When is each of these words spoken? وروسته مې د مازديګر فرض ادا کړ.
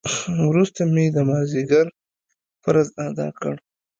وروسته 0.49 0.81
مې 0.93 1.05
د 1.15 1.17
مازديګر 1.29 1.85
فرض 2.63 2.87
ادا 3.07 3.27
کړ. 3.39 3.53